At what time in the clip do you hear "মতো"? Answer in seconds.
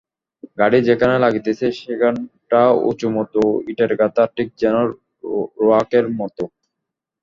6.19-6.43